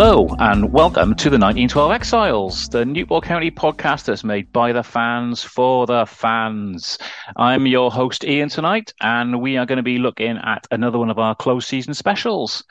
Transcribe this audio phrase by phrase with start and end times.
[0.00, 4.84] Hello and welcome to the 1912 Exiles, the Newport County podcast that's made by the
[4.84, 6.98] fans for the fans.
[7.34, 11.10] I'm your host Ian tonight, and we are going to be looking at another one
[11.10, 12.62] of our closed season specials.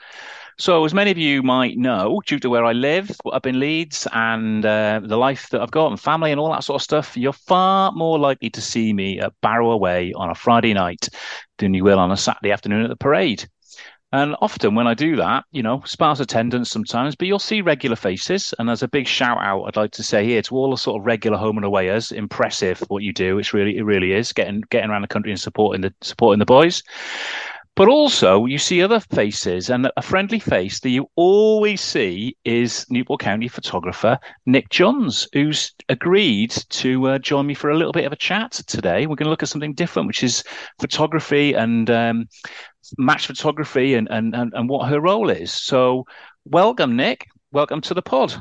[0.56, 4.08] So, as many of you might know, due to where I live up in Leeds
[4.14, 7.14] and uh, the life that I've got and family and all that sort of stuff,
[7.14, 11.10] you're far more likely to see me at Barrow Away on a Friday night
[11.58, 13.46] than you will on a Saturday afternoon at the parade.
[14.10, 17.96] And often when I do that, you know, sparse attendance sometimes, but you'll see regular
[17.96, 18.54] faces.
[18.58, 21.00] And as a big shout out I'd like to say here to all the sort
[21.00, 22.10] of regular home and awayers.
[22.10, 23.38] Impressive what you do.
[23.38, 26.46] It's really, it really is getting getting around the country and supporting the supporting the
[26.46, 26.82] boys.
[27.78, 32.84] But also, you see other faces, and a friendly face that you always see is
[32.90, 38.04] Newport County photographer Nic Johns, who's agreed to uh, join me for a little bit
[38.04, 39.06] of a chat today.
[39.06, 40.42] We're going to look at something different, which is
[40.80, 42.28] photography and um,
[42.96, 45.52] match photography and, and, and, and what her role is.
[45.52, 46.06] So,
[46.44, 47.28] welcome, Nic.
[47.52, 48.34] Welcome to the pod.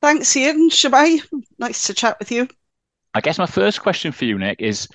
[0.00, 0.68] Thanks, Ian.
[0.68, 1.22] Shwmae,
[1.58, 2.48] nice to chat with you.
[3.14, 4.88] I guess my first question for you, Nic, is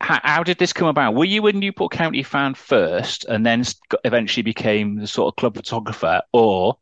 [0.00, 1.14] how, how, did this come about?
[1.14, 3.64] Were you a Newport County fan first and then
[4.04, 6.78] eventually became the sort of club photographer, or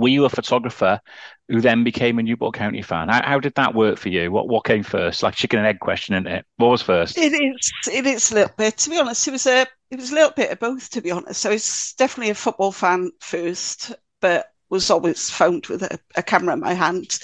[0.00, 1.00] were you a photographer
[1.48, 3.08] who then became a Newport County fan?
[3.08, 4.30] How, how did that work for you?
[4.30, 5.22] What what came first?
[5.22, 6.46] Like chicken and egg question, isn't it?
[6.56, 7.18] What was first?
[7.18, 7.72] It is.
[7.92, 8.76] It is a little bit.
[8.78, 10.90] To be honest, it was a it was a little bit of both.
[10.90, 15.82] To be honest, so it's definitely a football fan first, but was always found with
[15.82, 17.18] a, a camera in my hand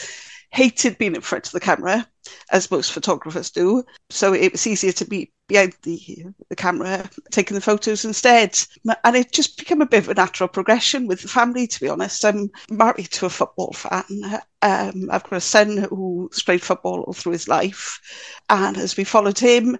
[0.54, 2.06] hated being in front of the camera,
[2.52, 3.82] as most photographers do.
[4.10, 8.56] So it was easier to be behind the, the camera, taking the photos instead.
[9.02, 11.88] And it just became a bit of a natural progression with the family, to be
[11.88, 12.24] honest.
[12.24, 14.04] I'm married to a football fan.
[14.62, 18.00] Um, I've got a son who's played football all through his life.
[18.48, 19.76] And as we followed him,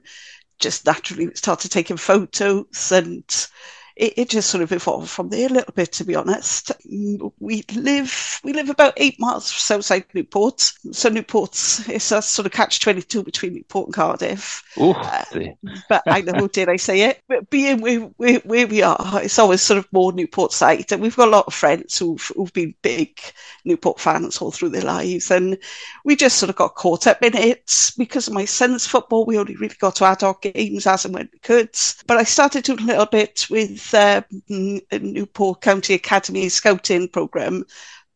[0.59, 3.25] just naturally started taking photos and
[3.97, 6.73] it, it, just sort of evolved from there a little bit, to be honest.
[6.85, 12.53] We live we live about eight miles outside Newport, so Newport's it's a sort of
[12.53, 14.65] catch twenty two between Newport and Cardiff.
[14.97, 15.25] uh,
[15.89, 17.23] but I know, did I say it?
[17.29, 21.01] But being where, where, where, we are, it's always sort of more Newport side, and
[21.01, 23.21] we've got a lot of friends who've who've been big
[23.65, 25.57] Newport fans all through their lives, and
[26.05, 29.25] we just sort of got caught up in it because of my son's football.
[29.25, 31.71] We only really got to ad hoc games as and when we could,
[32.09, 34.25] but I started doing a little bit with the
[34.93, 37.65] uh, Newport County Academy Scouting Programme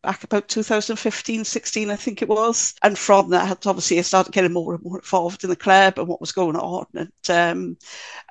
[0.03, 2.75] back about 2015, 16, I think it was.
[2.83, 6.07] And from that, obviously, I started getting more and more involved in the club and
[6.07, 7.77] what was going on and um,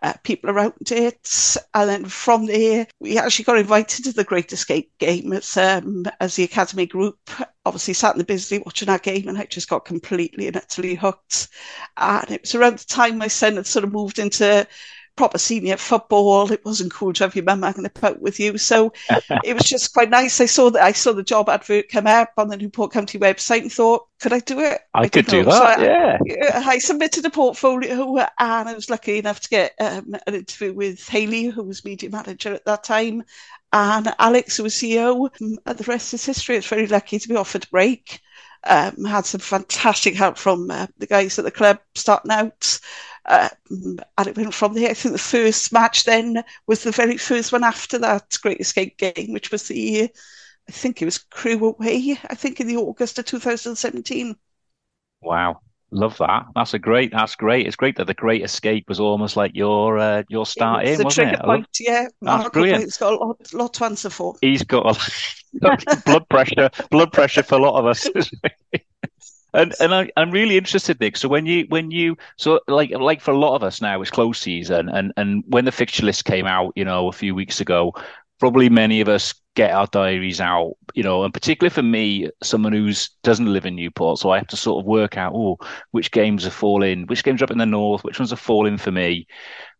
[0.01, 1.57] uh, people around it.
[1.73, 6.05] And then from there, we actually got invited to the Great Escape game as, um,
[6.19, 7.19] as the Academy group.
[7.65, 10.95] Obviously, sat in the Bisley watching that game and I just got completely and utterly
[10.95, 11.49] hooked.
[11.97, 14.65] And it was around the time my son had sort of moved into
[15.17, 16.51] proper senior football.
[16.51, 18.57] It wasn't cool to have your mum hanging about with you.
[18.57, 18.93] So
[19.43, 20.39] it was just quite nice.
[20.39, 23.61] I saw that I saw the job advert come up on the Newport County website
[23.61, 24.79] and thought, could I do it?
[24.93, 25.51] I, I could do that.
[25.51, 26.63] So I, yeah.
[26.65, 31.07] I submitted a portfolio and I was lucky enough to get um, an interview with
[31.07, 33.23] Haley, who was media manager at that time,
[33.73, 35.29] and Alex, who was CEO.
[35.39, 36.55] And the rest is history.
[36.55, 38.21] It's very lucky to be offered a break
[38.67, 42.79] Um, had some fantastic help from uh, the guys at the club starting out.
[43.25, 44.89] Uh, and it went from there.
[44.89, 48.97] I think the first match then was the very first one after that Great Escape
[48.97, 50.09] game, which was the,
[50.67, 54.35] I think it was Crewe away, I think in the August of 2017.
[55.21, 55.61] Wow.
[55.91, 56.45] Love that.
[56.53, 57.11] That's a great.
[57.11, 57.65] That's great.
[57.65, 60.99] It's great that the Great Escape was almost like your uh, your start it was
[60.99, 61.41] in, wasn't it?
[61.41, 62.83] Point, yeah, that's brilliant.
[62.83, 64.35] He's got a lot, lot to answer for.
[64.41, 68.09] He's got a, blood pressure, blood pressure for a lot of us.
[69.53, 71.15] and and I, I'm really interested, Nic.
[71.15, 74.11] So when you when you so like like for a lot of us now, it's
[74.11, 77.61] close season, and and when the fixture list came out, you know, a few weeks
[77.61, 77.93] ago,
[78.39, 82.73] probably many of us get our diaries out, you know, and particularly for me, someone
[82.73, 85.57] who's doesn't live in Newport, so I have to sort of work out, oh,
[85.89, 88.77] which games are falling, which games are up in the north, which ones are falling
[88.77, 89.25] for me.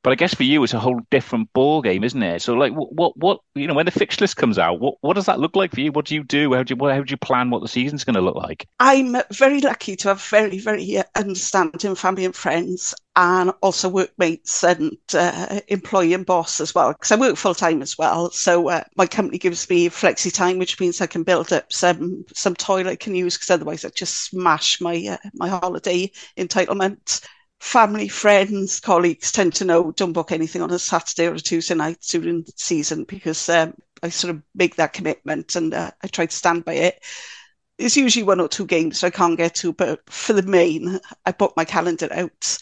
[0.07, 2.41] But I guess for you, it's a whole different ball game, isn't it?
[2.41, 5.15] So, like, what, what, what you know, when the fixture list comes out, what, what
[5.15, 5.91] does that look like for you?
[5.91, 6.53] What do you do?
[6.53, 8.65] How do you, how do you plan what the season's going to look like?
[8.79, 14.95] I'm very lucky to have very, very understanding family and friends, and also workmates and
[15.13, 18.31] uh, employee and boss as well, because I work full time as well.
[18.31, 22.23] So uh, my company gives me flexi time, which means I can build up some
[22.33, 27.27] some TOIL I can use, because otherwise I just smash my uh, my holiday entitlement
[27.59, 31.75] family, friends, colleagues tend to know don't book anything on a Saturday or a Tuesday
[31.75, 33.73] night during the season because um,
[34.03, 37.03] I sort of make that commitment and uh, I try to stand by it.
[37.77, 41.31] There's usually one or two games I can't get to, but for the main, I
[41.31, 42.57] book my calendar out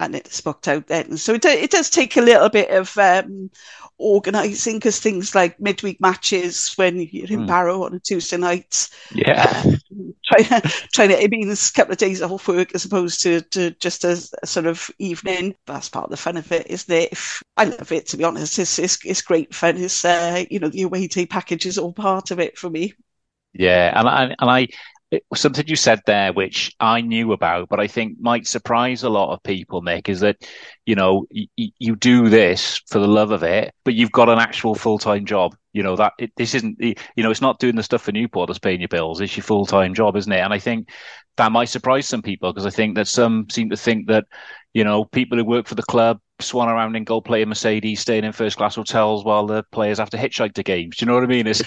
[0.00, 1.18] and it's booked out then.
[1.18, 3.50] So it, it does take a little bit of um,
[3.98, 7.46] organising because things like midweek matches when you're in mm.
[7.46, 8.88] Barrow on a Tuesday night.
[9.12, 9.62] Yeah.
[10.24, 10.62] trying,
[10.92, 14.04] trying to, it means a couple of days off work as opposed to, to just
[14.04, 14.12] a,
[14.42, 15.54] a, sort of evening.
[15.66, 17.12] That's part of the fun of it, isn't it?
[17.12, 18.58] If, I love it, to be honest.
[18.58, 19.76] It's, it's, it's great fun.
[19.76, 22.94] It's, uh, you know, the away day package is all part of it for me.
[23.58, 23.92] Yeah.
[23.98, 24.68] And I, and I,
[25.34, 29.32] something you said there, which I knew about, but I think might surprise a lot
[29.32, 30.36] of people, Nic, is that,
[30.84, 34.38] you know, y- you do this for the love of it, but you've got an
[34.38, 35.56] actual full time job.
[35.72, 38.48] You know, that it, this isn't, you know, it's not doing the stuff for Newport
[38.48, 39.20] that's paying your bills.
[39.20, 40.40] It's your full time job, isn't it?
[40.40, 40.88] And I think
[41.36, 44.24] that might surprise some people because I think that some seem to think that,
[44.74, 48.24] you know, people who work for the club swan around in gold player Mercedes, staying
[48.24, 50.96] in first class hotels while the players have to hitchhike to games.
[50.96, 51.46] Do you know what I mean?
[51.46, 51.62] It's,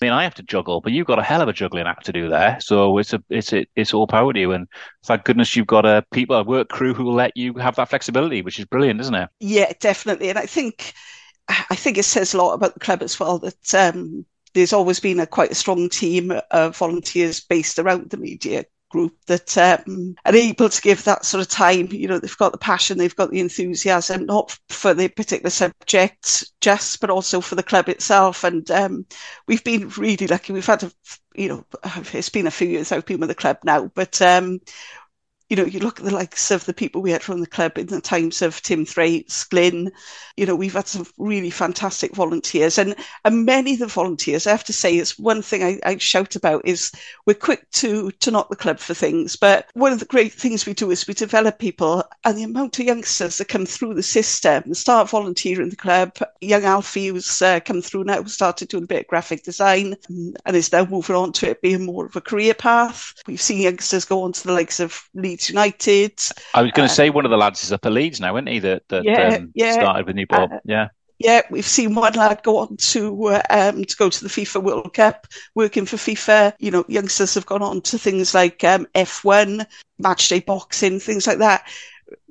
[0.00, 2.06] I mean, I have to juggle, but you've got a hell of a juggling act
[2.06, 2.58] to do there.
[2.60, 4.52] So it's a, it's a, it's all power to you.
[4.52, 4.66] And
[5.04, 7.90] thank goodness you've got a people, a work crew who will let you have that
[7.90, 9.28] flexibility, which is brilliant, isn't it?
[9.38, 10.30] Yeah, definitely.
[10.30, 10.94] And I think,
[11.48, 14.98] I think it says a lot about the club as well that um, there's always
[14.98, 18.64] been a quite a strong team of volunteers based around the media
[18.94, 21.88] group that um, are able to give that sort of time.
[21.90, 26.44] You know, they've got the passion, they've got the enthusiasm, not for the particular subject
[26.60, 28.44] just, but also for the club itself.
[28.44, 29.04] And um,
[29.48, 30.52] we've been really lucky.
[30.52, 30.92] We've had a,
[31.34, 31.64] you know,
[32.12, 34.60] it's been a few years I've been with the club now, but um,
[35.50, 37.76] you know, you look at the likes of the people we had from the club
[37.76, 39.92] in the times of Tim Thwaites, Glyn,
[40.36, 44.52] you know, we've had some really fantastic volunteers and, and many of the volunteers, I
[44.52, 46.90] have to say, is one thing I, I shout about is
[47.26, 49.36] we're quick to, to knock the club for things.
[49.36, 52.78] But one of the great things we do is we develop people and the amount
[52.78, 56.16] of youngsters that come through the system start volunteering the club.
[56.40, 60.56] Young Alfie who's uh, come through now, started doing a bit of graphic design and
[60.56, 63.14] is now moving on to it being more of a career path.
[63.26, 66.20] We've seen youngsters go on to the likes of Leeds Leeds United.
[66.54, 68.36] I was going to uh, say one of the lads is up at Leeds now,
[68.36, 68.60] isn't he?
[68.60, 69.72] That, that yeah, um, yeah.
[69.72, 70.52] started with Newport.
[70.52, 70.88] Uh, yeah.
[71.18, 74.62] Yeah, we've seen one lad go on to uh, um, to go to the FIFA
[74.62, 76.54] World Cup, working for FIFA.
[76.58, 79.64] You know, youngsters have gone on to things like um, F1,
[80.02, 81.66] matchday boxing, things like that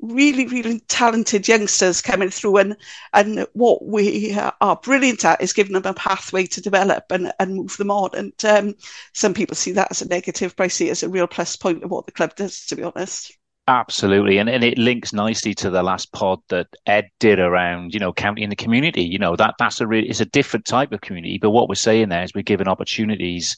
[0.02, 2.58] really, really talented youngsters coming through.
[2.58, 2.78] And,
[3.14, 7.56] and what we are brilliant at is giving them a pathway to develop and, and
[7.56, 8.12] move them on.
[8.14, 8.76] And um,
[9.14, 11.56] some people see that as a negative, but I see it as a real plus
[11.56, 13.38] point of what the club does, to be honest.
[13.68, 14.40] Absolutely.
[14.40, 18.12] And, and it links nicely to the last pod that Ed did around, you know,
[18.12, 19.04] county in the community.
[19.04, 21.38] You know, that that's a really, it's a different type of community.
[21.38, 23.58] But what we're saying there is we're giving opportunities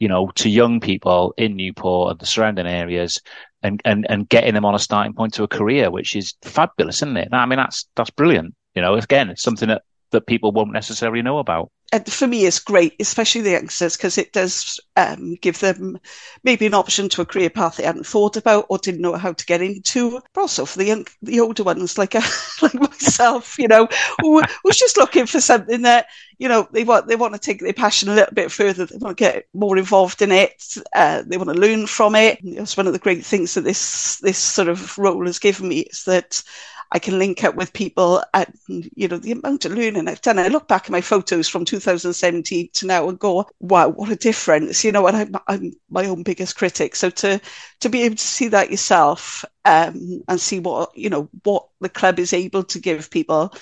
[0.00, 3.20] you know, to young people in Newport and the surrounding areas
[3.62, 6.98] and, and, and getting them on a starting point to a career, which is fabulous,
[6.98, 7.28] isn't it?
[7.32, 8.54] I mean, that's, that's brilliant.
[8.74, 12.46] You know, again, it's something that, that people won't necessarily know about and for me,
[12.46, 15.98] it's great, especially the youngsters, because it does um, give them
[16.44, 19.32] maybe an option to a career path they hadn't thought about or didn't know how
[19.32, 20.20] to get into.
[20.32, 22.22] But also for the young, the older ones, like uh,
[22.62, 23.88] like myself, you know,
[24.20, 26.06] who was just looking for something that
[26.38, 28.86] you know they want they want to take their passion a little bit further.
[28.86, 30.76] They want to get more involved in it.
[30.94, 32.38] Uh, they want to learn from it.
[32.44, 35.80] It's one of the great things that this this sort of role has given me
[35.80, 36.44] is that
[36.92, 40.38] I can link up with people at, you know, the amount of learning I've done.
[40.38, 44.16] I look back at my photos from 2017 to now and go, wow, what a
[44.16, 46.96] difference, you know, and I'm, I'm my own biggest critic.
[46.96, 47.40] So to,
[47.80, 51.88] to be able to see that yourself um, and see what, you know, what the
[51.88, 53.54] club is able to give people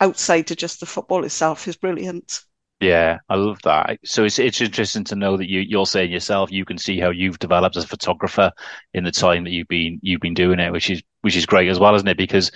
[0.00, 2.40] outside to just the football itself is brilliant.
[2.80, 4.00] Yeah, I love that.
[4.04, 7.10] So it's it's interesting to know that you you're saying yourself you can see how
[7.10, 8.50] you've developed as a photographer
[8.92, 11.68] in the time that you've been you've been doing it, which is which is great
[11.68, 12.16] as well, isn't it?
[12.16, 12.52] Because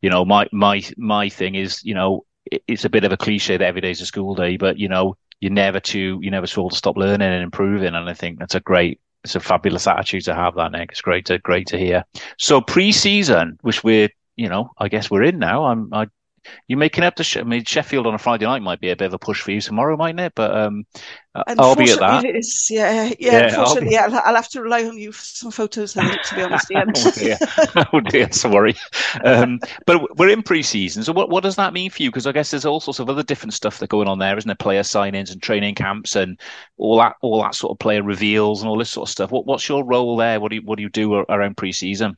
[0.00, 3.56] you know my my my thing is you know it's a bit of a cliche
[3.56, 6.46] that every day is a school day, but you know you're never too you're never
[6.56, 9.86] old to stop learning and improving, and I think that's a great it's a fabulous
[9.86, 10.90] attitude to have that, Nic.
[10.90, 12.04] It's great to great to hear.
[12.38, 15.66] So pre-season, which we're you know I guess we're in now.
[15.66, 16.06] I'm I
[16.68, 19.06] you making up to I mean, Sheffield on a Friday night might be a bit
[19.06, 20.32] of a push for you tomorrow, mightn't it?
[20.34, 20.86] But um,
[21.34, 22.24] I'll be at that.
[22.24, 23.14] It is, yeah, yeah.
[23.18, 23.96] yeah unfortunately, be...
[23.96, 26.70] I'll, I'll, have to rely on you for some photos, then, to be honest.
[26.74, 27.38] oh dear,
[27.92, 28.74] oh dear, sorry.
[29.24, 32.10] Um, but we're in pre-season, so what, what does that mean for you?
[32.10, 34.48] Because I guess there's all sorts of other different stuff that going on there, isn't
[34.48, 34.54] there?
[34.56, 36.38] Player signings and training camps and
[36.76, 39.30] all that, all that sort of player reveals and all this sort of stuff.
[39.30, 40.38] What, what's your role there?
[40.38, 42.16] What do you, what do you do around pre-season?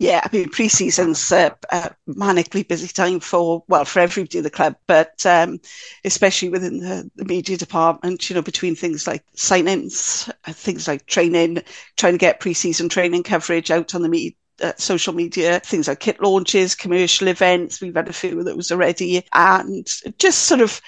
[0.00, 4.50] Yeah, I mean, pre-season's a, a manically busy time for, well, for everybody in the
[4.50, 5.60] club, but um,
[6.06, 11.04] especially within the, the, media department, you know, between things like sign-ins, uh, things like
[11.04, 11.62] training,
[11.98, 16.00] trying to get pre-season training coverage out on the media, uh, social media, things like
[16.00, 17.82] kit launches, commercial events.
[17.82, 19.86] We've had a few of those already, and
[20.18, 20.80] just sort of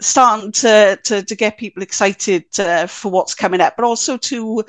[0.00, 4.64] starting to to, to get people excited uh, for what's coming up, but also to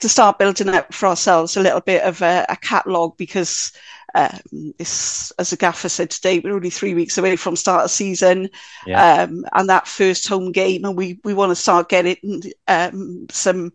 [0.00, 3.72] to start building up for ourselves a little bit of a, a catalogue because
[4.14, 8.48] um, as a gaffer said today, we're only three weeks away from start of season
[8.86, 9.22] yeah.
[9.22, 13.72] um, and that first home game, and we, we want to start getting um, some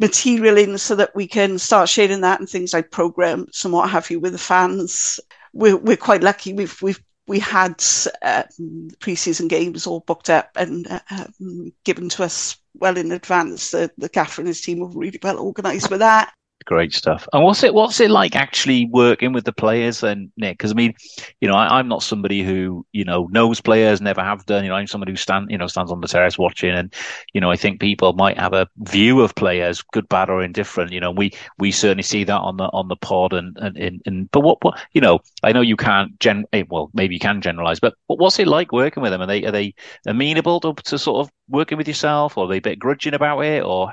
[0.00, 3.88] material in so that we can start sharing that and things like programs and what
[3.88, 5.20] have you with the fans.
[5.52, 6.52] We're, we're quite lucky.
[6.52, 7.82] We've we've we had
[8.22, 13.70] um, pre-season games all booked up and uh, um, given to us well in advance.
[13.70, 16.32] The, the gaffer and his team were really well organised with that.
[16.66, 17.28] Great stuff.
[17.34, 20.56] And what's it what's it like actually working with the players then, Nic?
[20.56, 20.94] Because I mean,
[21.42, 24.64] you know, I, am not somebody who, you know, knows players, never have done.
[24.64, 26.94] You know, I'm somebody who stand, you know, stands on the terrace watching and,
[27.34, 30.90] you know, I think people might have a view of players, good, bad, or indifferent.
[30.90, 34.00] You know, we we certainly see that on the on the pod and and, and,
[34.06, 37.20] and but what what you know, I know you can't gen eh, well, maybe you
[37.20, 39.20] can generalize, but what's it like working with them?
[39.20, 39.74] Are they are they
[40.06, 43.40] amenable to, to sort of working with yourself or are they a bit grudging about
[43.40, 43.92] it or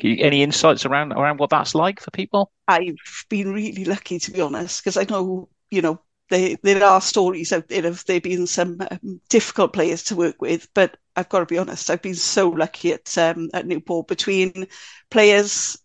[0.00, 2.50] you, any insights around around what that's like for people?
[2.68, 2.96] I've
[3.28, 7.52] been really lucky to be honest, because I know you know they, there are stories
[7.52, 11.40] out there of there being some um, difficult players to work with, but I've got
[11.40, 14.66] to be honest, I've been so lucky at um, at Newport between
[15.10, 15.76] players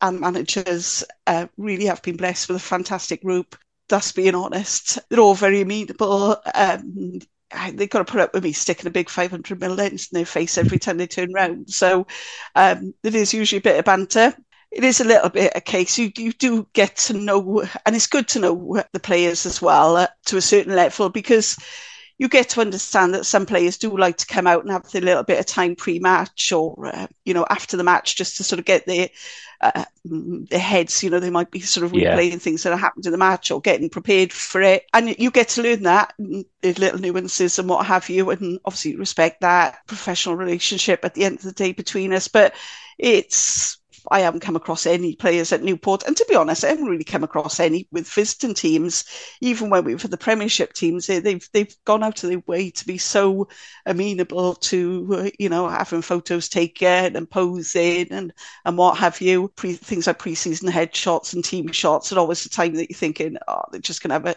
[0.00, 1.04] and managers.
[1.26, 3.56] Uh, really have been blessed with a fantastic group.
[3.88, 4.98] That's being honest.
[5.08, 6.36] They're all very amenable.
[6.54, 7.18] Um,
[7.72, 10.26] they've got to put up with me sticking a big 500 mil lens in their
[10.26, 11.70] face every time they turn round.
[11.70, 12.06] So
[12.54, 14.34] um, there is usually a bit of banter.
[14.70, 15.98] It is a little bit a case.
[15.98, 19.96] You, you do get to know, and it's good to know the players as well
[19.96, 21.56] uh, to a certain level because
[22.18, 25.00] you get to understand that some players do like to come out and have a
[25.00, 28.58] little bit of time pre-match or uh, you know after the match just to sort
[28.58, 29.08] of get their
[29.60, 32.38] uh, their heads you know they might be sort of replaying yeah.
[32.38, 35.62] things that happened in the match or getting prepared for it and you get to
[35.62, 36.12] learn that
[36.62, 41.36] little nuances and what have you and obviously respect that professional relationship at the end
[41.36, 42.54] of the day between us but
[42.98, 43.78] it's
[44.10, 46.02] I haven't come across any players at Newport.
[46.04, 49.04] And to be honest, I haven't really come across any with visiting teams.
[49.40, 52.42] Even when we were for the Premiership teams, they, they've they've gone out of their
[52.46, 53.48] way to be so
[53.86, 58.32] amenable to uh, you know having photos taken and posing and
[58.64, 59.48] and what have you.
[59.56, 63.36] Pre, things like pre-season headshots and team shots are always the time that you're thinking,
[63.48, 64.36] oh, they're just to have a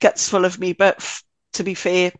[0.00, 0.72] guts full of me.
[0.72, 2.12] But f- to be fair,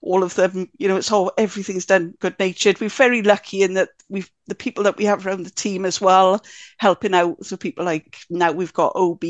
[0.00, 2.80] all of them, you know, it's all everything's done good natured.
[2.80, 6.00] We're very lucky in that we've the people that we have around the team as
[6.00, 6.42] well,
[6.78, 7.44] helping out.
[7.44, 9.24] So people like now we've got OB,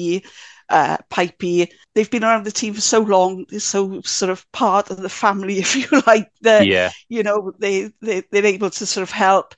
[0.69, 1.71] uh, Pipey.
[1.95, 3.47] They've been around the team for so long.
[3.49, 6.31] They're so sort of part of the family, if you like.
[6.43, 6.91] That yeah.
[7.09, 9.55] you know, they, they they're able to sort of help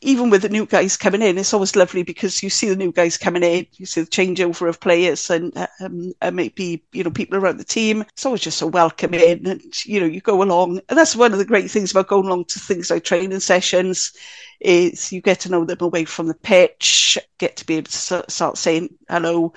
[0.00, 2.92] even with the new guys coming in, it's always lovely because you see the new
[2.92, 7.10] guys coming in, you see the changeover of players and, um, and maybe, you know,
[7.10, 8.02] people around the team.
[8.02, 10.80] It's always just a welcome in and, you know, you go along.
[10.88, 14.12] And that's one of the great things about going along to things like training sessions
[14.60, 18.24] is you get to know them away from the pitch, get to be able to
[18.28, 19.52] start saying hello,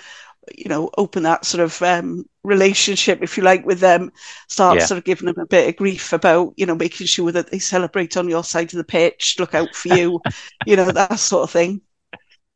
[0.56, 4.12] you know, open that sort of um, relationship, if you like, with them,
[4.48, 4.86] start yeah.
[4.86, 7.60] sort of giving them a bit of grief about, you know, making sure that they
[7.60, 10.22] celebrate on your side of the pitch, look out for you,
[10.66, 11.82] you know, that sort of thing.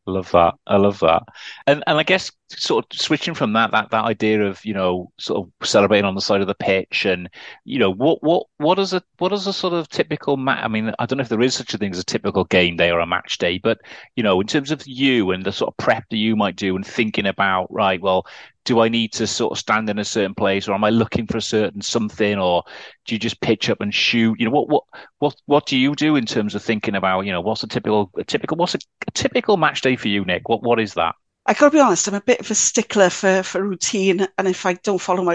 [0.05, 0.55] love that.
[0.67, 1.24] I love that.
[1.67, 5.12] And and I guess sort of switching from that that that idea of you know
[5.19, 7.29] sort of celebrating on the side of the pitch and
[7.63, 10.63] you know what what what is a what is a sort of typical match?
[10.63, 12.77] I mean, I don't know if there is such a thing as a typical game
[12.77, 13.79] day or a match day, but
[14.15, 16.75] you know, in terms of you and the sort of prep that you might do
[16.75, 18.25] and thinking about right, well,
[18.69, 21.25] do I need to sort of stand in a certain place or am I looking
[21.25, 22.63] for a certain something or
[23.05, 24.39] do you just pitch up and shoot?
[24.39, 24.83] You know, what what
[25.17, 28.11] what what do you do in terms of thinking about, you know, what's a typical
[28.15, 30.47] a typical what's a, a typical match day for you, Nic?
[30.47, 31.15] What what is that?
[31.47, 34.27] I got to be honest, I'm a bit of a stickler for, for routine.
[34.38, 35.33] And if I don't follow my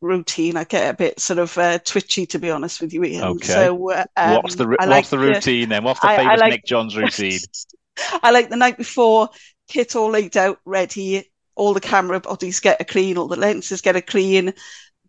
[0.00, 3.24] routine, I get a bit sort of uh, twitchy, to be honest with you, Ian.
[3.24, 3.46] Okay.
[3.46, 5.84] So, uh, um, what's the, what's like, the routine then?
[5.84, 7.40] What's the I, famous I like, Nic Johns routine?
[8.22, 9.28] I like the night before,
[9.68, 11.29] kit all laid out, ready,
[11.60, 14.54] all the camera bodies get a clean, all the lenses get a clean,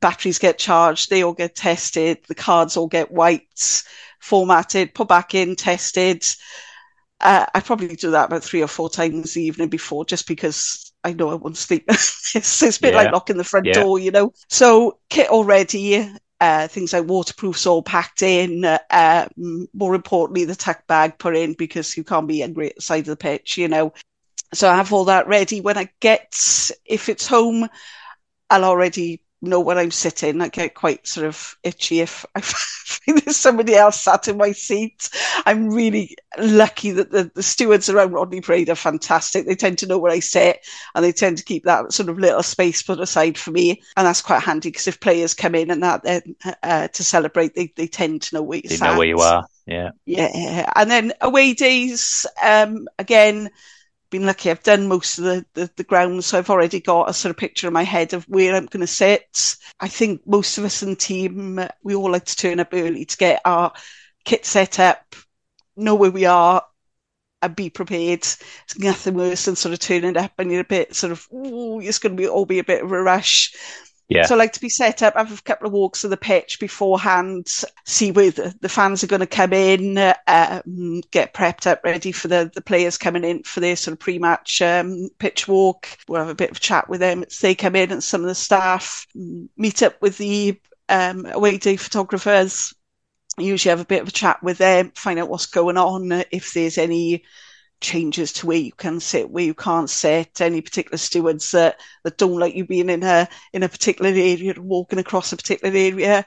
[0.01, 3.85] batteries get charged, they all get tested, the cards all get wiped,
[4.19, 6.25] formatted, put back in, tested.
[7.21, 10.91] Uh, I probably do that about three or four times the evening before, just because
[11.05, 11.85] I know I won't sleep.
[11.87, 13.03] it's, it's, a bit yeah.
[13.03, 13.73] like locking the front yeah.
[13.73, 14.33] door, you know.
[14.49, 18.65] So kit already, uh, things like waterproofs all packed in.
[18.65, 19.29] Uh,
[19.73, 23.01] more importantly, the tack bag put in because you can't be angry at the side
[23.01, 23.93] of the pitch, you know.
[24.53, 25.61] So I have all that ready.
[25.61, 26.33] When I get,
[26.85, 27.67] if it's home,
[28.49, 30.39] I'll already know where I'm sitting.
[30.41, 34.51] I get quite sort of itchy if I find there's somebody else sat in my
[34.51, 35.09] seat.
[35.45, 39.47] I'm really lucky that the, the stewards around Rodney Parade are fantastic.
[39.47, 40.59] They tend to know where I sit
[40.93, 43.81] and they tend to keep that sort of little space put aside for me.
[43.97, 47.55] And that's quite handy because if players come in and that then uh, to celebrate,
[47.55, 48.91] they, they tend to know where you They sat.
[48.91, 49.43] know where you are.
[49.65, 49.91] Yeah.
[50.05, 50.71] Yeah.
[50.75, 53.49] And then away days, um, again,
[54.11, 54.51] been lucky.
[54.51, 57.37] I've done most of the, the, the ground, so I've already got a sort of
[57.37, 59.55] picture in my head of where I'm going to sit.
[59.79, 63.05] I think most of us in the team, we all like to turn up early
[63.05, 63.73] to get our
[64.23, 65.15] kit set up,
[65.75, 66.63] know where we are,
[67.41, 68.19] and be prepared.
[68.19, 71.97] It's nothing worse than sort of turning up and you're a bit sort of, it's
[71.97, 73.55] going to be all be a bit of a rush.
[74.11, 74.25] Yeah.
[74.25, 76.59] So I like to be set up, have a couple of walks of the pitch
[76.59, 77.47] beforehand,
[77.85, 82.11] see where the, the fans are going to come in, um, get prepped up, ready
[82.11, 85.87] for the, the players coming in for their sort of pre-match um, pitch walk.
[86.09, 88.19] We'll have a bit of a chat with them as they come in and some
[88.19, 92.73] of the staff, meet up with the um, away day photographers,
[93.37, 96.53] usually have a bit of a chat with them, find out what's going on, if
[96.53, 97.23] there's any
[97.81, 102.17] changes to where you can sit, where you can't sit, any particular stewards that, that
[102.17, 106.25] don't like you being in a in a particular area, walking across a particular area.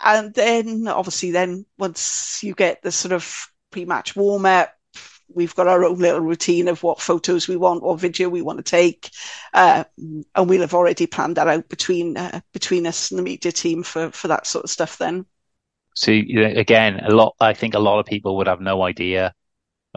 [0.00, 4.74] And then obviously then once you get the sort of pre-match warm up,
[5.32, 8.58] we've got our own little routine of what photos we want, what video we want
[8.58, 9.10] to take,
[9.52, 13.52] uh, and we'll have already planned that out between uh, between us and the media
[13.52, 14.98] team for for that sort of stuff.
[14.98, 15.26] Then,
[15.94, 17.34] so again, a lot.
[17.40, 19.34] I think a lot of people would have no idea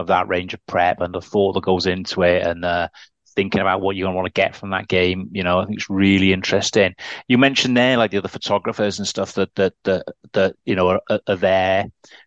[0.01, 2.87] of that range of prep and the thought that goes into it and uh,
[3.35, 5.29] thinking about what you're going to want to get from that game.
[5.31, 6.93] You know, I think it's really interesting.
[7.27, 10.89] You mentioned there, like the other photographers and stuff that that that, that you know
[11.09, 11.85] are, are there.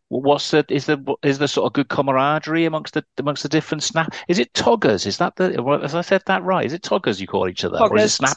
[0.08, 3.82] What's the is there is there sort of good camaraderie amongst the amongst the different
[3.82, 4.14] snap?
[4.28, 5.06] Is it toggers?
[5.06, 5.80] Is that the?
[5.82, 6.64] As I said that right?
[6.64, 7.92] Is it toggers you call each other, toggers.
[7.92, 8.36] or is it snap?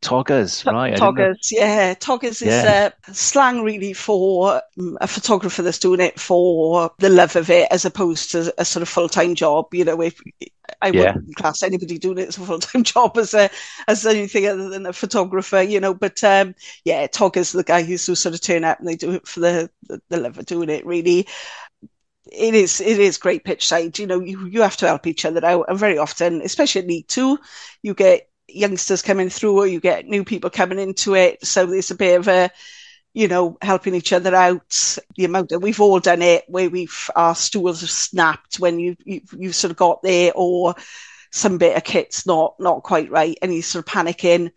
[0.00, 0.96] Toggers, right?
[0.96, 1.94] Toggers, yeah.
[1.94, 2.90] Toggers is yeah.
[2.92, 7.68] Uh, slang really for um, a photographer that's doing it for the love of it,
[7.70, 9.72] as opposed to a sort of full time job.
[9.72, 10.20] You know, if
[10.82, 11.14] I yeah.
[11.14, 13.50] wouldn't class anybody doing it as a full time job as a
[13.88, 15.62] as anything other than a photographer.
[15.62, 16.54] You know, but um,
[16.84, 19.70] yeah, Toggers the guy who sort of turn up and they do it for the
[19.84, 20.84] the, the love of doing it.
[20.86, 21.26] Really,
[22.30, 23.98] it is it is great pitch side.
[23.98, 26.88] You know, you you have to help each other out, and very often, especially at
[26.88, 27.38] League Two,
[27.82, 31.44] you get youngsters coming through or you get new people coming into it.
[31.44, 32.50] So there's a bit of a,
[33.12, 34.98] you know, helping each other out.
[35.16, 38.96] The amount that we've all done it where we've, our stools have snapped when you,
[39.04, 40.74] you, you've sort of got there or
[41.30, 44.50] some bit of kit's not, not quite right and you're sort of panicking.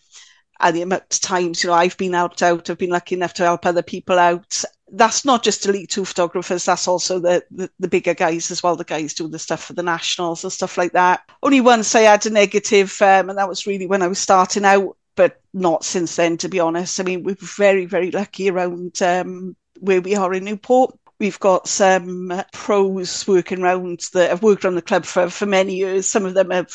[0.59, 3.35] And the amount of times, you know, I've been helped out, I've been lucky enough
[3.35, 7.69] to help other people out that's not just League Two photographers that's also the, the,
[7.79, 10.77] the bigger guys as well the guys doing the stuff for the nationals and stuff
[10.77, 14.07] like that only once i had a negative um, and that was really when i
[14.07, 18.11] was starting out but not since then to be honest i mean we're very very
[18.11, 24.29] lucky around um, where we are in newport We've got some pros working around that
[24.29, 26.07] have worked around the club for, for many years.
[26.07, 26.71] Some of them have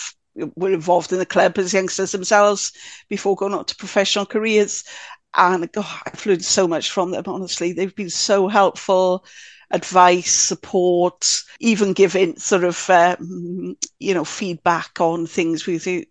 [0.57, 2.73] were involved in the club as youngsters themselves
[3.09, 4.83] before going on to professional careers.
[5.35, 7.73] And God, I've learned so much from them, honestly.
[7.73, 9.25] They've been so helpful,
[9.71, 15.67] advice, support, even giving sort of, um, you know, feedback on things.
[15.67, 16.09] We think,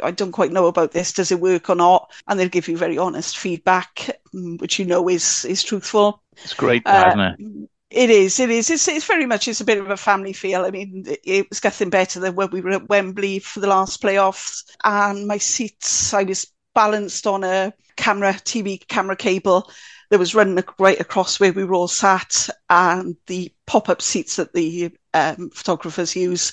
[0.00, 1.12] I don't quite know about this.
[1.12, 2.10] Does it work or not?
[2.26, 6.22] And they'll give you very honest feedback, which you know is, is truthful.
[6.42, 7.68] It's great, uh, isn't it?
[7.90, 8.40] It is.
[8.40, 8.70] It is.
[8.70, 9.46] It's, it's very much.
[9.46, 10.64] It's a bit of a family feel.
[10.64, 14.02] I mean, it was nothing better than when we were at Wembley for the last
[14.02, 16.14] playoffs, and my seats.
[16.14, 19.70] I was balanced on a camera, TV camera cable
[20.10, 24.52] that was running right across where we were all sat, and the pop-up seats that
[24.52, 26.52] the um, photographers use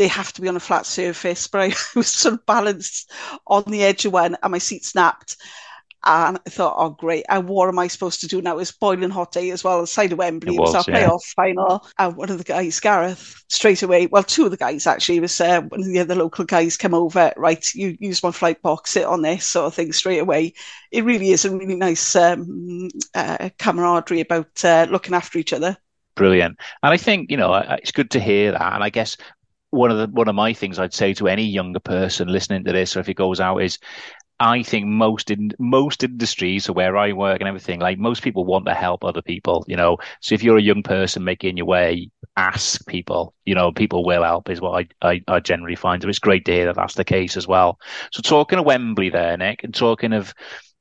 [0.00, 1.46] they have to be on a flat surface.
[1.46, 3.12] But I was sort of balanced
[3.46, 5.36] on the edge of one, and my seat snapped.
[6.04, 7.24] And I thought, oh, great.
[7.28, 8.58] And what am I supposed to do now?
[8.58, 10.54] It's boiling hot day as well, side of Wembley.
[10.54, 11.06] It was, was our yeah.
[11.06, 11.86] playoff final.
[11.98, 15.40] And one of the guys, Gareth, straight away, well, two of the guys actually, was
[15.40, 18.92] uh, one of the other local guys come over, right, you use my flight box,
[18.92, 20.54] sit on this sort of thing straight away.
[20.90, 25.76] It really is a really nice um, uh, camaraderie about uh, looking after each other
[26.16, 26.58] brilliant.
[26.82, 28.74] And I think you know it's good to hear that.
[28.74, 29.16] And I guess
[29.70, 32.72] one of the one of my things I'd say to any younger person listening to
[32.72, 33.78] this, or if it goes out, is
[34.40, 38.44] I think most in most industries, so where I work and everything, like most people
[38.46, 39.98] want to help other people, you know.
[40.22, 44.22] So if you're a young person making your way, ask people, you know, people will
[44.24, 46.02] help is what I, I, I generally find.
[46.02, 47.78] So it's great to hear that that's the case as well.
[48.12, 50.32] So talking of Wembley there, Nic, and talking of,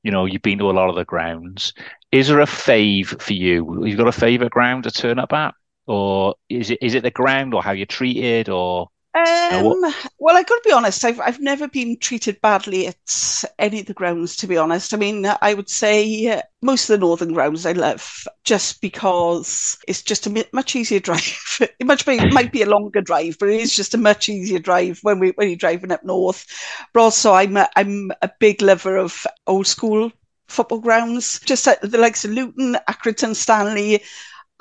[0.03, 1.73] you know, you've been to a lot of the grounds.
[2.13, 3.85] Is there a fave for you?
[3.85, 5.53] You've got a favourite ground to turn up at?
[5.85, 8.89] Or is it is it the ground or how you're treated or
[9.25, 11.03] um, well, I got to be honest.
[11.03, 14.35] I've I've never been treated badly at any of the grounds.
[14.37, 18.27] To be honest, I mean, I would say most of the northern grounds I love
[18.43, 21.59] just because it's just a much easier drive.
[21.61, 24.59] it much be, might be a longer drive, but it is just a much easier
[24.59, 26.45] drive when we when you're driving up north.
[26.93, 30.11] But also, I'm a, I'm a big lover of old school
[30.47, 34.01] football grounds, just like the likes of Luton, Accrington, Stanley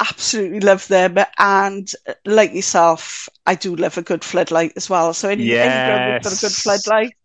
[0.00, 1.18] absolutely love them.
[1.38, 1.90] And
[2.24, 5.12] like yourself, I do love a good floodlight as well.
[5.14, 5.66] So any, yes.
[5.66, 7.16] any that's got a good floodlight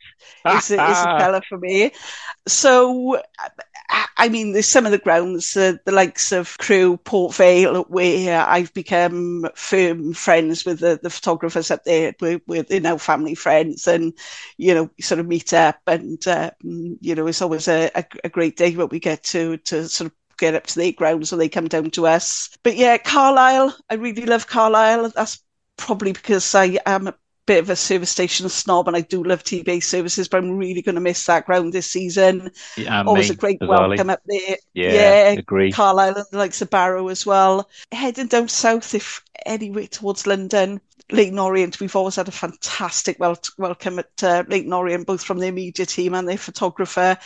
[0.58, 1.92] is, a, is a fella for me.
[2.48, 3.22] So,
[4.18, 8.46] I mean, there's some of the grounds, uh, the likes of Crewe, Port Vale, where
[8.46, 12.14] I've become firm friends with the, the photographers up there.
[12.20, 14.14] We're, we're you know family friends, and
[14.58, 18.30] you know sort of meet up, and uh, you know it's always a, a, a
[18.30, 21.36] great day when we get to to sort of get up to their ground, so
[21.36, 22.50] they come down to us.
[22.64, 25.12] But yeah, Carlisle, I really love Carlisle.
[25.16, 25.44] That's
[25.78, 27.16] probably because I am a
[27.46, 30.82] bit of a service station snob and I do love Tebay services, but I'm really
[30.82, 32.52] going to miss that ground this season.
[32.78, 34.58] Yeah, Always me, a great welcome up there.
[34.74, 35.72] Yeah, yeah agree.
[35.72, 37.70] Carlisle and of Barrow as well.
[37.92, 40.80] Heading down south, if anyway, towards London.
[41.12, 45.38] Leyton Orient, we've always had a fantastic wel- welcome at uh, Leyton Orient, both from
[45.38, 47.18] their media team and their photographer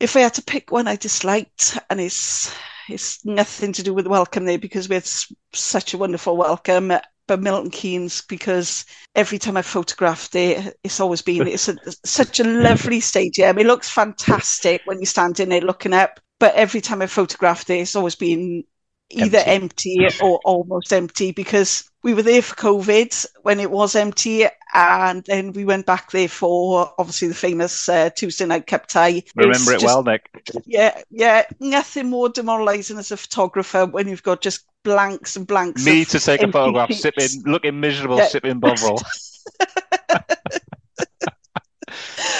[0.00, 2.54] if I had to pick one I disliked, and it's
[2.88, 5.08] it's nothing to do with the welcome there because we had
[5.52, 6.92] such a wonderful welcome.
[7.26, 12.40] But Milton Keynes, because every time I photographed it, it's always been it's a, such
[12.40, 13.58] a lovely stadium.
[13.58, 16.20] It looks fantastic when you stand in it looking up.
[16.38, 18.64] But every time I photographed it, it's always been
[19.10, 20.04] either empty.
[20.04, 25.22] empty or almost empty because we were there for COVID when it was empty, and
[25.24, 29.22] then we went back there for obviously the famous uh, Tuesday night cup tie.
[29.36, 30.28] Remember it just, well, Nic.
[30.66, 31.44] Yeah, yeah.
[31.60, 35.84] Nothing more demoralising as a photographer when you've got just blanks and blanks.
[35.84, 38.26] Me to take a photograph, sipping, looking miserable, yeah.
[38.26, 39.00] sipping Bovril.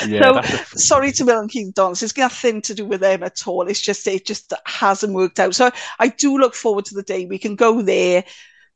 [0.06, 0.66] yeah, so a...
[0.76, 2.02] sorry to Milton Keynes Dons.
[2.02, 3.68] It's nothing to do with them at all.
[3.68, 5.54] It's just it just hasn't worked out.
[5.54, 5.70] So
[6.00, 8.24] I do look forward to the day we can go there.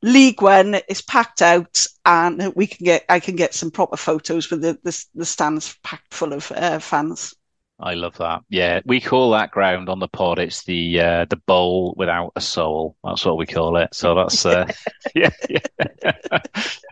[0.01, 4.49] League One is packed out, and we can get I can get some proper photos
[4.49, 7.35] with the the, the stands packed full of uh, fans.
[7.81, 8.41] I love that.
[8.49, 10.37] Yeah, we call that ground on the pod.
[10.37, 12.97] It's the uh, the bowl without a soul.
[13.03, 13.93] That's what we call it.
[13.93, 14.69] So that's uh,
[15.15, 15.59] yeah, yeah.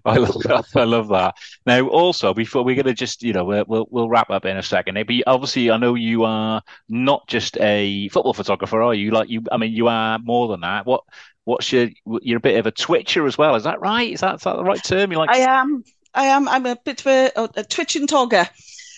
[0.05, 0.65] I love that.
[0.75, 1.35] I love that.
[1.65, 4.55] Now, also before we're going to just you know we'll, we'll, we'll wrap up in
[4.55, 4.95] a second.
[5.05, 9.11] But obviously, I know you are not just a football photographer, are you?
[9.11, 10.85] Like you, I mean, you are more than that.
[10.85, 11.03] What
[11.43, 11.89] what's your
[12.21, 13.55] you're a bit of a twitcher as well?
[13.55, 14.13] Is that right?
[14.13, 15.11] Is that, is that the right term?
[15.11, 15.31] You like?
[15.31, 15.83] I am.
[16.13, 16.47] I am.
[16.47, 18.49] I'm a bit of a, a twitching togger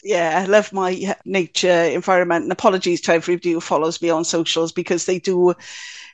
[0.04, 2.44] yeah, I love my nature environment.
[2.44, 5.54] And apologies to everybody who follows me on socials because they do,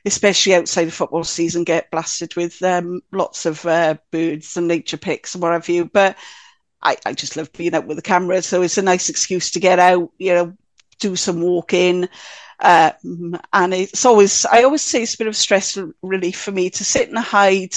[0.04, 4.96] especially outside of football season, get blasted with um, lots of uh, birds and nature
[4.96, 5.84] pics and what have you.
[5.84, 6.16] But
[6.82, 8.42] I, I just love being out with the camera.
[8.42, 10.56] So it's a nice excuse to get out, you know,
[11.00, 12.08] do some walking.
[12.60, 16.70] Um, and it's always, I always say it's a bit of stress relief for me
[16.70, 17.74] to sit and hide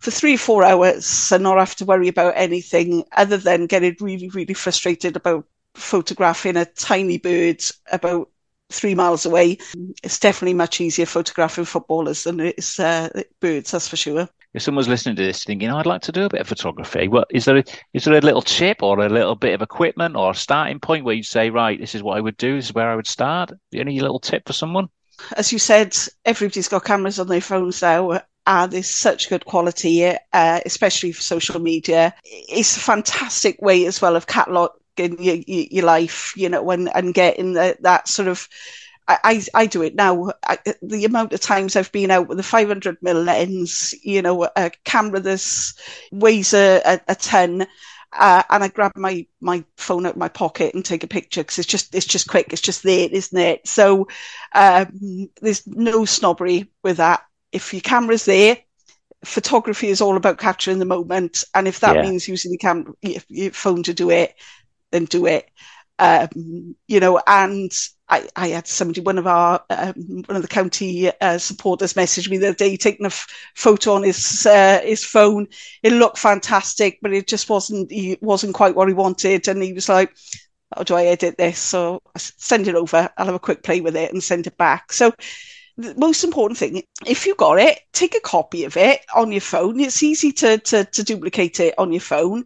[0.00, 4.28] for three, four hours and not have to worry about anything other than getting really,
[4.30, 8.28] really frustrated about photographing a tiny bird about
[8.70, 9.58] three miles away.
[10.02, 13.08] It's definitely much easier photographing footballers than it is uh,
[13.40, 14.28] birds, that's for sure.
[14.52, 17.06] If someone's listening to this thinking, oh, I'd like to do a bit of photography,
[17.06, 17.58] what is there?
[17.58, 20.80] A, is there a little tip or a little bit of equipment or a starting
[20.80, 22.96] point where you say, right, this is what I would do, this is where I
[22.96, 23.52] would start?
[23.72, 24.88] Any little tip for someone?
[25.36, 28.20] as you said, everybody's got cameras on their phones now.
[28.46, 32.14] And there's such good quality, uh, especially for social media.
[32.24, 37.14] It's a fantastic way as well of cataloguing your, your, life, you know, and, and
[37.14, 38.48] getting the, that sort of
[39.24, 40.32] I, I do it now.
[40.44, 44.48] I, the amount of times I've been out with a 500 mil lens, you know,
[44.54, 45.74] a camera this
[46.12, 47.66] weighs a, a, a ton,
[48.12, 51.42] uh, and I grab my my phone out of my pocket and take a picture
[51.42, 52.52] because it's just it's just quick.
[52.52, 53.66] It's just there, isn't it?
[53.66, 54.08] So
[54.54, 57.22] um, there's no snobbery with that.
[57.52, 58.58] If your camera's there,
[59.24, 62.02] photography is all about capturing the moment, and if that yeah.
[62.02, 64.34] means using your, your phone to do it,
[64.90, 65.48] then do it.
[65.98, 67.70] Um, you know, and
[68.08, 72.30] I, I, had somebody, one of our, um, one of the county uh, supporters messaged
[72.30, 75.46] me the other day, taking a f- photo on his, uh, his phone.
[75.82, 79.46] It looked fantastic, but it just wasn't, he wasn't quite what he wanted.
[79.46, 80.16] And he was like,
[80.74, 81.58] how do I edit this?
[81.58, 83.10] So I send it over.
[83.18, 84.94] I'll have a quick play with it and send it back.
[84.94, 85.12] So
[85.80, 89.40] the most important thing, if you got it, take a copy of it on your
[89.40, 89.80] phone.
[89.80, 92.44] It's easy to, to, to duplicate it on your phone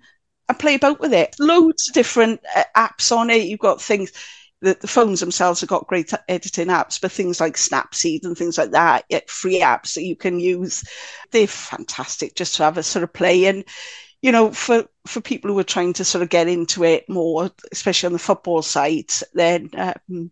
[0.49, 1.35] and play about with it.
[1.39, 3.45] Loads of different uh, apps on it.
[3.45, 4.13] You've got things.
[4.61, 8.57] The, the, phones themselves have got great editing apps, but things like Snapseed and things
[8.57, 10.85] like that, free apps that you can use,
[11.33, 13.45] they're fantastic just to have a sort of play.
[13.45, 13.65] And,
[14.23, 17.51] you know, for, for people who are trying to sort of get into it more,
[17.73, 20.31] especially on the football side, then um,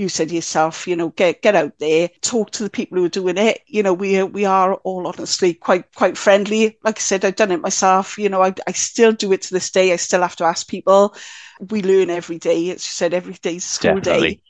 [0.00, 3.08] you said yourself, you know, get get out there, talk to the people who are
[3.10, 3.60] doing it.
[3.66, 6.78] You know, we we are all honestly quite quite friendly.
[6.82, 8.18] Like I said, I've done it myself.
[8.18, 9.92] You know, I I still do it to this day.
[9.92, 11.14] I still have to ask people.
[11.60, 12.70] We learn every day.
[12.70, 14.00] As you said, every day's school Definitely.
[14.00, 14.40] day.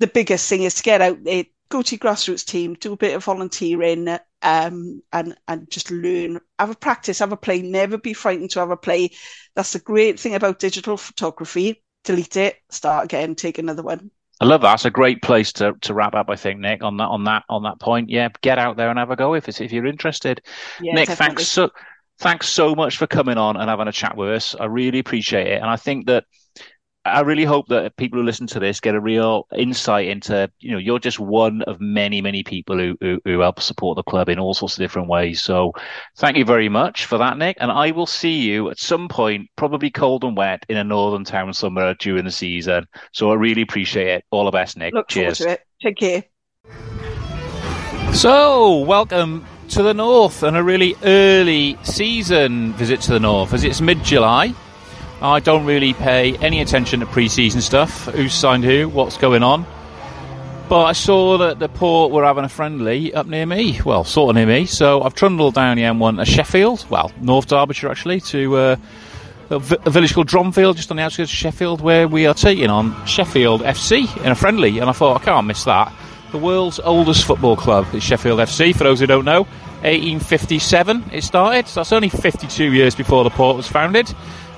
[0.00, 2.96] The biggest thing is to get out there, go to your grassroots team, do a
[2.96, 4.08] bit of volunteering,
[4.42, 6.40] um, and and just learn.
[6.58, 7.62] Have a practice, have a play.
[7.62, 9.10] Never be frightened to have a play.
[9.54, 11.82] That's the great thing about digital photography.
[12.04, 14.10] Delete it, start again, take another one.
[14.40, 14.70] I love that.
[14.70, 16.28] That's a great place to, to wrap up.
[16.28, 18.10] I think Nic on that on that on that point.
[18.10, 20.42] Yeah, get out there and have a go if it's if you're interested.
[20.80, 21.26] Yeah, Nic, definitely.
[21.36, 21.70] thanks so
[22.18, 24.54] thanks so much for coming on and having a chat with us.
[24.58, 26.24] I really appreciate it, and I think that
[27.06, 30.72] I really hope that people who listen to this get a real insight into, you
[30.72, 34.30] know, you're just one of many, many people who, who, who, help support the club
[34.30, 35.42] in all sorts of different ways.
[35.42, 35.72] So
[36.16, 37.58] thank you very much for that, Nic.
[37.60, 41.24] And I will see you at some point, probably cold and wet in a northern
[41.24, 42.86] town somewhere during the season.
[43.12, 44.24] So I really appreciate it.
[44.30, 44.94] All the best, Nic.
[44.94, 45.38] Look Cheers.
[45.38, 45.66] forward to it.
[45.82, 46.24] Take care.
[48.14, 53.62] So welcome to the north and a really early season visit to the north as
[53.64, 54.54] it's mid July.
[55.22, 58.06] I don't really pay any attention to pre-season stuff.
[58.06, 58.88] Who's signed who?
[58.88, 59.64] What's going on?
[60.68, 63.80] But I saw that the port were having a friendly up near me.
[63.84, 64.66] Well, sort of near me.
[64.66, 66.86] So I've trundled down the M1 to Sheffield.
[66.90, 68.76] Well, North Derbyshire actually to uh,
[69.50, 72.34] a, v- a village called Dronfield, just on the outskirts of Sheffield, where we are
[72.34, 74.78] taking on Sheffield FC in a friendly.
[74.78, 75.92] And I thought I can't miss that.
[76.32, 78.74] The world's oldest football club is Sheffield FC.
[78.74, 79.42] For those who don't know,
[79.82, 81.68] 1857 it started.
[81.68, 84.12] So that's only 52 years before the port was founded.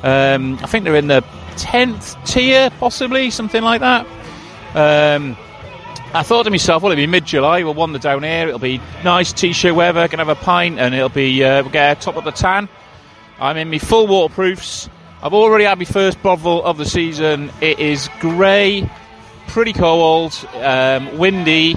[0.07, 1.25] Um, I think they're in the
[1.57, 4.07] 10th tier, possibly, something like that.
[4.73, 5.37] Um,
[6.15, 8.81] I thought to myself, well, it'll be mid July, we'll wander down here, it'll be
[9.03, 12.15] nice t shirt weather, can have a pint, and it'll be, uh, we'll get top
[12.15, 12.69] of the tan.
[13.41, 14.89] I'm in my full waterproofs.
[15.21, 17.51] I've already had my first bottle of the season.
[17.61, 18.89] It is grey,
[19.49, 21.77] pretty cold, um, windy,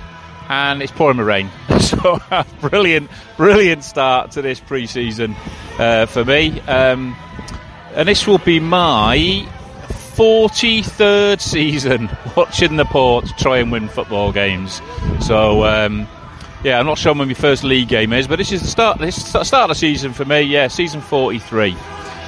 [0.49, 1.49] and it's pouring rain.
[1.79, 2.19] so,
[2.61, 5.35] brilliant, brilliant start to this pre season
[5.79, 6.59] uh, for me.
[6.61, 7.15] Um,
[7.95, 9.47] and this will be my
[10.19, 14.81] 43rd season watching the Port try and win football games.
[15.21, 16.07] So, um,
[16.63, 18.99] yeah, I'm not sure when my first league game is, but this is the start.
[18.99, 20.41] This start of the season for me.
[20.41, 21.75] Yeah, season 43.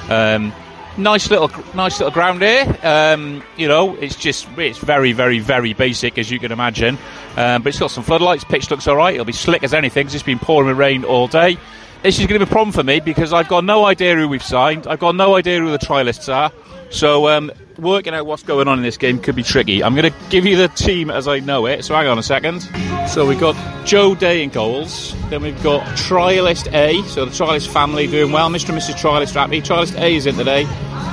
[0.08, 0.52] Um,
[0.96, 2.64] nice little, nice little ground here.
[2.82, 6.96] Um, you know, it's just it's very, very, very basic as you can imagine.
[7.36, 8.44] Um, but it's got some floodlights.
[8.44, 9.12] Pitch looks all right.
[9.12, 10.06] It'll be slick as anything.
[10.06, 11.58] Cause it's been pouring with rain all day.
[12.02, 14.28] This is going to be a problem for me because I've got no idea who
[14.28, 14.88] we've signed.
[14.88, 16.50] I've got no idea who the trialists are.
[16.90, 19.84] So um, working out what's going on in this game could be tricky.
[19.84, 21.84] I'm going to give you the team as I know it.
[21.84, 22.62] So hang on a second.
[23.08, 23.54] So we've got
[23.86, 25.14] Joe Day in goals.
[25.30, 27.06] Then we've got Trialist A.
[27.08, 28.50] So the Trialist family doing well.
[28.50, 28.70] Mr.
[28.70, 28.94] and Mrs.
[28.94, 29.62] Trialist happy.
[29.62, 30.64] Trialist A is in today.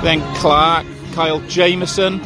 [0.02, 2.18] Then Clark, Kyle Jameson,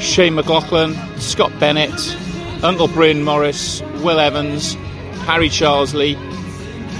[0.00, 2.16] Shane McLoughlin, Scott Bennett,
[2.64, 4.76] Uncle Bryn Morris, Will Evans,
[5.26, 6.16] Harry Charsley,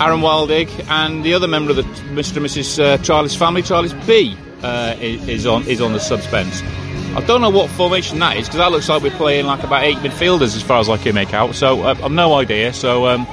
[0.00, 2.38] Aaron Wildig, and the other member of the Mr.
[2.38, 2.82] and Mrs.
[2.82, 6.62] Uh, Trialist family, Trialist B, uh, is, on is on the suspense.
[7.14, 9.84] I don't know what formation that is because that looks like we're playing like about
[9.84, 11.54] eight midfielders as far as I can make out.
[11.54, 12.72] So uh, I've no idea.
[12.72, 13.26] So um,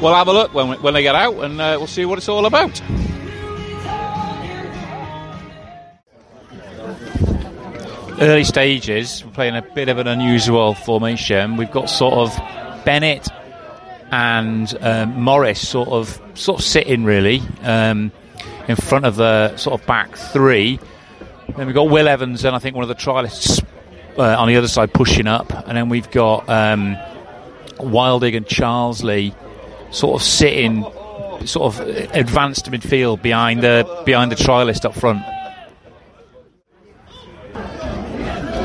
[0.00, 2.18] we'll have a look when we, when they get out and uh, we'll see what
[2.18, 2.82] it's all about.
[8.20, 11.56] Early stages, we're playing a bit of an unusual formation.
[11.56, 13.28] We've got sort of Bennett
[14.14, 18.12] and um, Morris sort of sort of sitting really um,
[18.68, 20.78] in front of the sort of back three.
[21.56, 23.64] Then we've got Will Evans and I think one of the trialists
[24.16, 26.96] uh, on the other side pushing up, and then we've got um,
[27.78, 29.34] Wildig and Charsley
[29.92, 30.84] sort of sitting
[31.44, 31.80] sort of
[32.14, 35.22] advanced midfield behind the behind the trialist up front.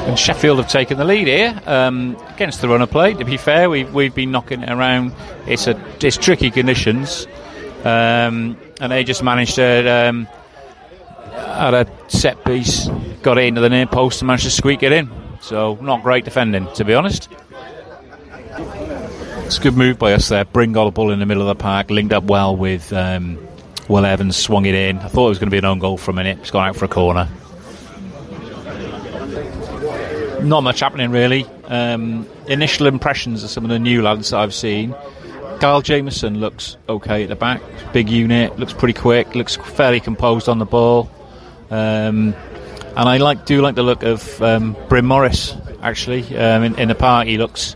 [0.10, 3.14] And Sheffield have taken the lead here um, against the runner play.
[3.14, 5.14] To be fair, we've, we've been knocking it around.
[5.46, 7.28] It's a it's tricky conditions,
[7.84, 10.28] um, and they just managed to um,
[11.32, 12.88] at a set piece,
[13.22, 15.12] got it into the near post and managed to squeak it in.
[15.42, 17.30] So not great defending, to be honest.
[19.46, 20.44] It's a good move by us there.
[20.44, 23.38] Bryn got a ball in the middle of the park, linked up well with um,
[23.88, 24.98] Will Evans, swung it in.
[24.98, 26.40] I thought it was going to be an own goal for a minute.
[26.40, 27.30] It's gone out for a corner.
[30.44, 31.46] Not much happening really.
[31.66, 34.96] Um, initial impressions of some of the new lads that I've seen.
[35.60, 37.62] Kyle Jameson looks okay at the back.
[37.92, 41.12] Big unit, looks pretty quick, looks fairly composed on the ball.
[41.70, 42.34] Um,
[42.96, 46.88] and I like do like the look of um, Bryn Morris actually um, in, in,
[46.88, 47.28] the park.
[47.28, 47.76] He looks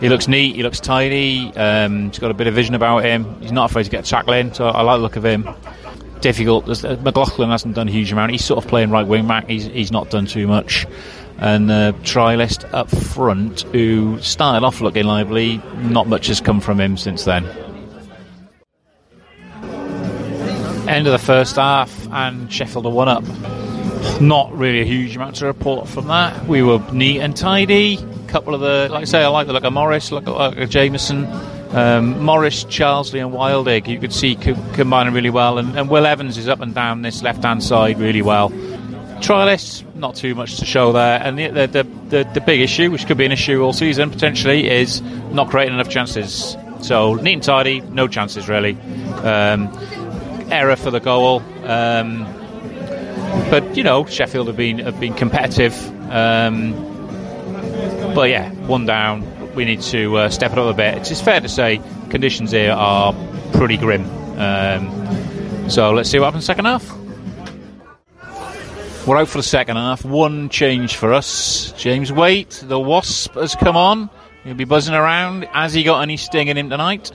[0.00, 0.54] he looks neat.
[0.56, 1.52] He looks tidy.
[1.56, 3.40] Um, he's got a bit of vision about him.
[3.40, 4.52] He's not afraid to get tackling.
[4.54, 5.48] So I like the look of him.
[6.20, 6.68] Difficult.
[6.68, 8.32] Uh, McLoughlin hasn't done a huge amount.
[8.32, 9.48] He's sort of playing right wing back.
[9.48, 10.86] He's he's not done too much.
[11.38, 16.80] And the trialist up front, who started off looking lively, not much has come from
[16.80, 17.46] him since then.
[20.88, 23.22] End of the first half, and Sheffield are one up.
[24.20, 26.46] Not really a huge amount to report from that.
[26.46, 27.98] We were neat and tidy.
[27.98, 30.68] A couple of the, like I say, I like the look of Morris, look at
[30.70, 31.26] Jameson.
[31.70, 35.58] Um, Morris, Charsley, and Wildig, you could see co- combining really well.
[35.58, 38.50] And, and Will Evans is up and down this left hand side really well.
[39.20, 41.20] Trialists, not too much to show there.
[41.22, 44.68] And the, the, the, the, big issue, which could be an issue all season potentially,
[44.68, 46.56] is not creating enough chances.
[46.82, 48.74] So neat and tidy, no chances really.
[49.22, 49.68] Um,
[50.50, 51.42] error for the goal.
[51.64, 52.24] Um,
[53.50, 55.74] but you know, Sheffield have been have been competitive.
[56.10, 56.72] Um,
[58.14, 59.54] but yeah, one down.
[59.54, 61.10] We need to uh, step it up a bit.
[61.10, 63.14] It's, fair to say conditions here are
[63.52, 64.04] pretty grim.
[64.38, 66.97] Um, so let's see what happens second half.
[69.08, 70.04] We're out for the second half.
[70.04, 71.72] One change for us.
[71.78, 74.10] James Waite, the Wasp, has come on.
[74.44, 75.44] He'll be buzzing around.
[75.44, 77.10] Has he got any sting in him tonight?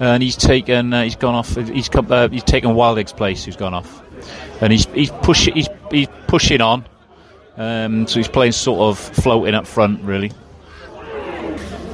[0.00, 0.92] And he's taken.
[0.92, 1.54] Uh, he's gone off.
[1.54, 3.44] He's come, uh, he's taken Wildig's place.
[3.44, 4.02] Who's gone off?
[4.60, 5.54] And he's he's pushing.
[5.54, 6.84] He's he's pushing on.
[7.56, 10.32] Um, so he's playing sort of floating up front, really.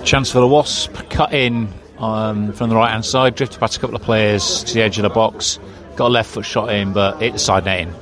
[0.03, 3.81] Chance for the Wasp, cut in um, from the right hand side, drifted past a
[3.81, 5.59] couple of players to the edge of the box,
[5.95, 7.95] got a left foot shot in, but hit the side netting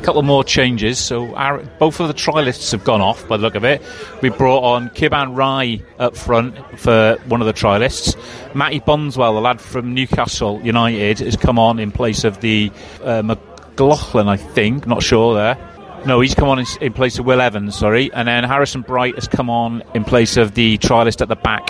[0.00, 0.98] a couple more changes.
[0.98, 3.82] So our, both of the trialists have gone off by the look of it.
[4.22, 8.16] We brought on Kiban Rai up front for one of the trialists.
[8.54, 12.72] Matty Bondswell, the lad from Newcastle United, has come on in place of the
[13.04, 14.86] uh, McLoughlin, I think.
[14.86, 15.58] Not sure there.
[16.06, 18.10] No, he's come on in, in place of Will Evans, sorry.
[18.14, 21.68] And then Harrison Bright has come on in place of the trialist at the back.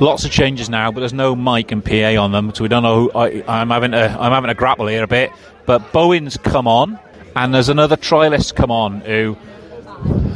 [0.00, 2.82] Lots of changes now, but there's no mic and PA on them, so we don't
[2.82, 3.08] know.
[3.08, 5.30] Who, I, am having a I'm having a grapple here a bit.
[5.66, 6.98] But Bowen's come on,
[7.36, 9.36] and there's another trialist come on who.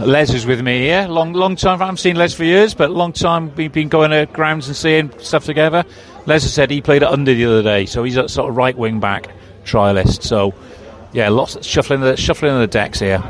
[0.01, 1.09] Les is with me here.
[1.09, 1.81] Long, long time.
[1.81, 3.55] I haven't seen Les for years, but long time.
[3.55, 5.85] We've been going to grounds and seeing stuff together.
[6.27, 8.57] Les has said he played at Undy the other day, so he's a sort of
[8.57, 9.29] right wing back
[9.65, 10.23] trialist.
[10.23, 10.53] So,
[11.15, 13.23] yeah, lots of shuffling the shuffling the decks here.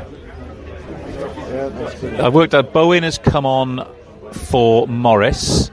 [2.19, 3.87] I've worked out Bowen has come on
[4.33, 5.71] for Morris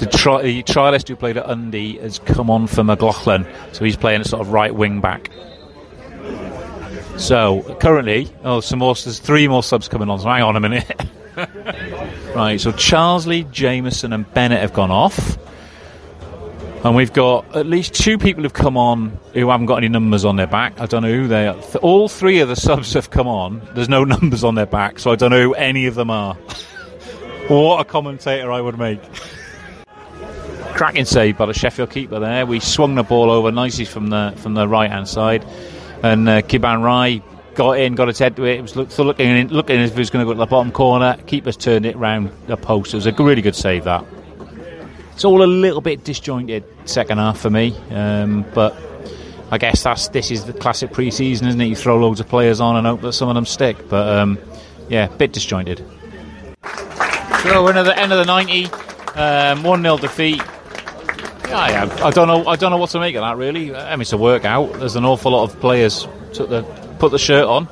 [0.00, 3.96] the, tri- the trialist who played at Undy has come on for McLoughlin, so he's
[3.96, 5.30] playing a sort of right wing back.
[7.18, 8.94] So currently, oh, some more.
[8.94, 10.18] There's three more subs coming on.
[10.18, 10.88] So hang on a minute.
[12.34, 15.36] right, so Charsley, Jameson, and Bennett have gone off.
[16.82, 20.24] And we've got at least two people who've come on who haven't got any numbers
[20.24, 20.80] on their back.
[20.80, 21.58] I don't know who they are.
[21.82, 23.60] All three of the subs have come on.
[23.74, 26.34] There's no numbers on their back, so I don't know who any of them are.
[27.48, 29.02] what a commentator I would make
[30.74, 32.46] cracking save by the Sheffield keeper there.
[32.46, 35.44] We swung the ball over nicely from the from the right hand side,
[36.02, 37.22] and uh, Kiban Rai
[37.54, 38.58] got in, got his head to it.
[38.58, 40.72] It was look, looking looking as if he was going to go to the bottom
[40.72, 41.16] corner.
[41.26, 42.94] Keeper's turned it round the post.
[42.94, 44.04] It was a really good save that.
[45.12, 48.74] It's all a little bit disjointed second half for me, um, but
[49.50, 51.66] I guess that's this is the classic pre-season, isn't it?
[51.66, 54.38] You throw loads of players on and hope that some of them stick, but um,
[54.88, 55.84] yeah, bit disjointed.
[57.42, 58.66] So we're at the end of the 90,
[59.16, 60.42] um, one 0 defeat.
[61.50, 62.46] Yeah, I don't know.
[62.46, 63.36] I don't know what to make of that.
[63.36, 64.72] Really, I mean, it's a workout.
[64.74, 66.62] There's an awful lot of players took the
[66.98, 67.68] put the shirt on.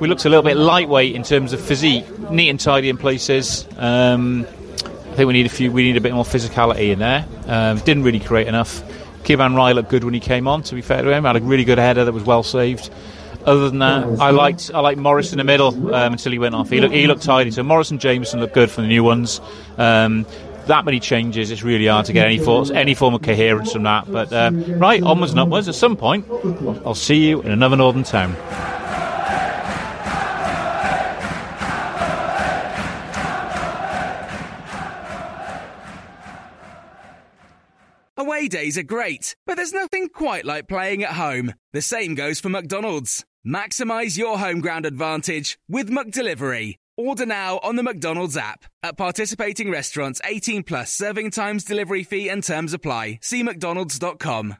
[0.00, 3.66] we looked a little bit lightweight in terms of physique, neat and tidy in places.
[3.76, 4.46] Um,
[4.84, 5.70] I think we need a few.
[5.70, 7.26] We need a bit more physicality in there.
[7.46, 8.82] Um, didn't really create enough.
[9.24, 10.62] Kiban Rai looked good when he came on.
[10.64, 12.90] To be fair to him, had a really good header that was well saved.
[13.44, 16.54] Other than that, I liked I liked Morris in the middle um, until he went
[16.54, 16.70] off.
[16.70, 17.50] He looked he looked tidy.
[17.50, 19.40] So Morris and Jameson looked good for the new ones.
[19.76, 20.24] Um,
[20.66, 23.84] that many changes, it's really hard to get any form, any form of coherence from
[23.84, 24.10] that.
[24.10, 25.68] But uh, right, onwards and upwards.
[25.68, 26.26] At some point,
[26.84, 28.36] I'll see you in another northern town.
[38.16, 41.54] Away days are great, but there's nothing quite like playing at home.
[41.72, 43.24] The same goes for McDonald's.
[43.44, 46.76] Maximise your home ground advantage with McDelivery.
[46.96, 48.64] Order now on the McDonald's app.
[48.82, 53.18] At participating restaurants, 18 plus serving times, delivery fee, and terms apply.
[53.22, 54.56] See McDonald's.com.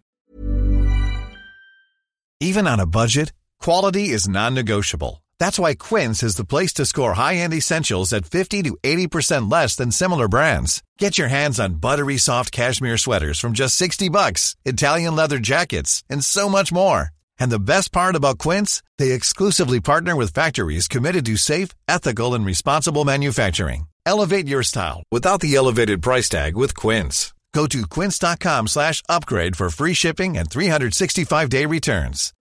[2.40, 5.22] Even on a budget, quality is non negotiable.
[5.38, 9.50] That's why Quince is the place to score high end essentials at 50 to 80%
[9.50, 10.82] less than similar brands.
[10.98, 16.02] Get your hands on buttery soft cashmere sweaters from just 60 bucks, Italian leather jackets,
[16.08, 17.10] and so much more.
[17.38, 22.34] And the best part about Quince, they exclusively partner with factories committed to safe, ethical,
[22.34, 23.86] and responsible manufacturing.
[24.06, 27.32] Elevate your style without the elevated price tag with Quince.
[27.54, 32.32] Go to quince.com slash upgrade for free shipping and 365-day returns.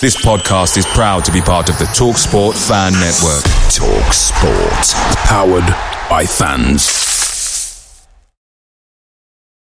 [0.00, 3.44] This podcast is proud to be part of the TalkSport Fan Network.
[3.72, 5.16] Talk Sport.
[5.24, 7.23] Powered by fans.